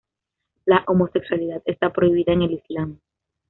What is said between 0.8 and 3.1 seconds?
homosexualidad está prohibida en el islam.